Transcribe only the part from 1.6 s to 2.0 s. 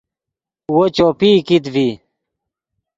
ڤی